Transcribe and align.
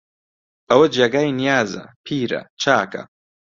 ئەوە 0.69 0.87
جێگای 0.95 1.29
نیازە، 1.39 1.83
پیرە، 2.05 2.41
چاکە 2.61 3.01